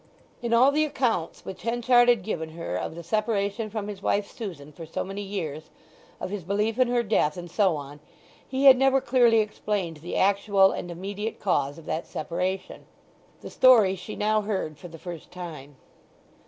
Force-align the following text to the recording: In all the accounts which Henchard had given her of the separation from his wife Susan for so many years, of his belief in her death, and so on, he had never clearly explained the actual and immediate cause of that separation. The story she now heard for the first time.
In 0.41 0.51
all 0.51 0.71
the 0.71 0.83
accounts 0.83 1.45
which 1.45 1.61
Henchard 1.61 2.09
had 2.09 2.23
given 2.23 2.53
her 2.57 2.75
of 2.75 2.95
the 2.95 3.03
separation 3.03 3.69
from 3.69 3.87
his 3.87 4.01
wife 4.01 4.31
Susan 4.31 4.71
for 4.71 4.83
so 4.87 5.03
many 5.03 5.21
years, 5.21 5.69
of 6.19 6.31
his 6.31 6.43
belief 6.43 6.79
in 6.79 6.87
her 6.87 7.03
death, 7.03 7.37
and 7.37 7.51
so 7.51 7.75
on, 7.75 7.99
he 8.47 8.65
had 8.65 8.77
never 8.77 8.99
clearly 8.99 9.41
explained 9.41 9.97
the 9.97 10.17
actual 10.17 10.71
and 10.71 10.89
immediate 10.89 11.39
cause 11.39 11.77
of 11.77 11.85
that 11.85 12.07
separation. 12.07 12.87
The 13.41 13.51
story 13.51 13.95
she 13.95 14.15
now 14.15 14.41
heard 14.41 14.79
for 14.79 14.87
the 14.87 14.97
first 14.97 15.29
time. 15.29 15.75